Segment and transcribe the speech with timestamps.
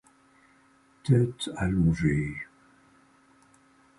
[1.03, 2.33] Tête allongée.